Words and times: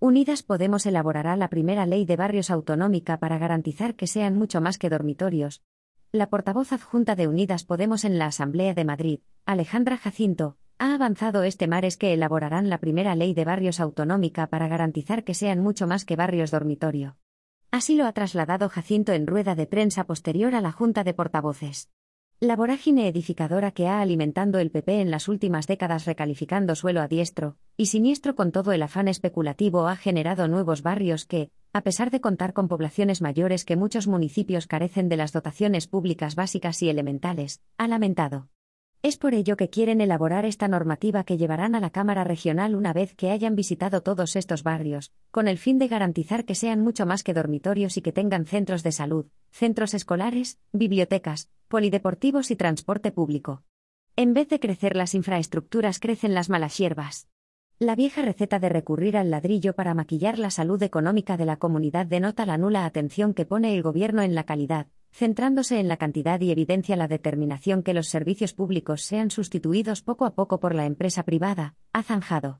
Unidas 0.00 0.44
Podemos 0.44 0.86
elaborará 0.86 1.34
la 1.34 1.48
primera 1.48 1.84
ley 1.84 2.04
de 2.04 2.14
barrios 2.14 2.52
autonómica 2.52 3.18
para 3.18 3.36
garantizar 3.36 3.96
que 3.96 4.06
sean 4.06 4.36
mucho 4.36 4.60
más 4.60 4.78
que 4.78 4.90
dormitorios. 4.90 5.64
La 6.12 6.30
portavoz 6.30 6.72
adjunta 6.72 7.16
de 7.16 7.26
Unidas 7.26 7.64
Podemos 7.64 8.04
en 8.04 8.16
la 8.16 8.26
Asamblea 8.26 8.74
de 8.74 8.84
Madrid, 8.84 9.20
Alejandra 9.44 9.96
Jacinto, 9.96 10.56
ha 10.78 10.94
avanzado 10.94 11.42
este 11.42 11.66
mares 11.66 11.96
que 11.96 12.12
elaborarán 12.12 12.70
la 12.70 12.78
primera 12.78 13.16
ley 13.16 13.34
de 13.34 13.44
barrios 13.44 13.80
autonómica 13.80 14.46
para 14.46 14.68
garantizar 14.68 15.24
que 15.24 15.34
sean 15.34 15.58
mucho 15.58 15.88
más 15.88 16.04
que 16.04 16.14
barrios 16.14 16.52
dormitorio. 16.52 17.16
Así 17.72 17.96
lo 17.96 18.06
ha 18.06 18.12
trasladado 18.12 18.68
Jacinto 18.68 19.12
en 19.12 19.26
rueda 19.26 19.56
de 19.56 19.66
prensa 19.66 20.04
posterior 20.04 20.54
a 20.54 20.60
la 20.60 20.70
Junta 20.70 21.02
de 21.02 21.12
Portavoces. 21.12 21.90
La 22.38 22.54
vorágine 22.54 23.08
edificadora 23.08 23.72
que 23.72 23.88
ha 23.88 24.00
alimentando 24.00 24.60
el 24.60 24.70
PP 24.70 25.00
en 25.00 25.10
las 25.10 25.26
últimas 25.26 25.66
décadas 25.66 26.04
recalificando 26.06 26.76
suelo 26.76 27.00
a 27.00 27.08
diestro 27.08 27.56
y 27.80 27.86
siniestro 27.86 28.34
con 28.34 28.50
todo 28.50 28.72
el 28.72 28.82
afán 28.82 29.06
especulativo 29.06 29.86
ha 29.86 29.94
generado 29.94 30.48
nuevos 30.48 30.82
barrios 30.82 31.24
que, 31.24 31.52
a 31.72 31.82
pesar 31.82 32.10
de 32.10 32.20
contar 32.20 32.52
con 32.52 32.66
poblaciones 32.66 33.22
mayores 33.22 33.64
que 33.64 33.76
muchos 33.76 34.08
municipios 34.08 34.66
carecen 34.66 35.08
de 35.08 35.16
las 35.16 35.32
dotaciones 35.32 35.86
públicas 35.86 36.34
básicas 36.34 36.82
y 36.82 36.88
elementales, 36.88 37.62
ha 37.76 37.86
lamentado. 37.86 38.48
Es 39.00 39.16
por 39.16 39.32
ello 39.32 39.56
que 39.56 39.70
quieren 39.70 40.00
elaborar 40.00 40.44
esta 40.44 40.66
normativa 40.66 41.22
que 41.22 41.36
llevarán 41.36 41.76
a 41.76 41.80
la 41.80 41.90
Cámara 41.90 42.24
Regional 42.24 42.74
una 42.74 42.92
vez 42.92 43.14
que 43.14 43.30
hayan 43.30 43.54
visitado 43.54 44.00
todos 44.00 44.34
estos 44.34 44.64
barrios, 44.64 45.12
con 45.30 45.46
el 45.46 45.56
fin 45.56 45.78
de 45.78 45.86
garantizar 45.86 46.44
que 46.44 46.56
sean 46.56 46.80
mucho 46.80 47.06
más 47.06 47.22
que 47.22 47.32
dormitorios 47.32 47.96
y 47.96 48.02
que 48.02 48.10
tengan 48.10 48.44
centros 48.44 48.82
de 48.82 48.90
salud, 48.90 49.26
centros 49.52 49.94
escolares, 49.94 50.58
bibliotecas, 50.72 51.48
polideportivos 51.68 52.50
y 52.50 52.56
transporte 52.56 53.12
público. 53.12 53.62
En 54.16 54.34
vez 54.34 54.48
de 54.48 54.58
crecer 54.58 54.96
las 54.96 55.14
infraestructuras 55.14 56.00
crecen 56.00 56.34
las 56.34 56.50
malas 56.50 56.76
hierbas. 56.76 57.28
La 57.80 57.94
vieja 57.94 58.22
receta 58.22 58.58
de 58.58 58.68
recurrir 58.68 59.16
al 59.16 59.30
ladrillo 59.30 59.72
para 59.72 59.94
maquillar 59.94 60.40
la 60.40 60.50
salud 60.50 60.82
económica 60.82 61.36
de 61.36 61.44
la 61.44 61.58
comunidad 61.58 62.06
denota 62.06 62.44
la 62.44 62.58
nula 62.58 62.84
atención 62.84 63.34
que 63.34 63.46
pone 63.46 63.72
el 63.72 63.82
gobierno 63.84 64.22
en 64.22 64.34
la 64.34 64.42
calidad, 64.42 64.88
centrándose 65.12 65.78
en 65.78 65.86
la 65.86 65.96
cantidad 65.96 66.40
y 66.40 66.50
evidencia 66.50 66.96
la 66.96 67.06
determinación 67.06 67.84
que 67.84 67.94
los 67.94 68.08
servicios 68.08 68.52
públicos 68.52 69.02
sean 69.02 69.30
sustituidos 69.30 70.02
poco 70.02 70.24
a 70.24 70.34
poco 70.34 70.58
por 70.58 70.74
la 70.74 70.86
empresa 70.86 71.22
privada, 71.22 71.76
ha 71.92 72.02
zanjado. 72.02 72.56